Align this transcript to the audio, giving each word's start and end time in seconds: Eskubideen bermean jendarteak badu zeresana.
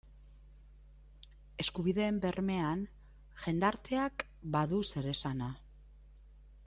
Eskubideen 1.63 2.17
bermean 2.23 2.81
jendarteak 3.45 4.25
badu 4.57 4.81
zeresana. 4.95 5.55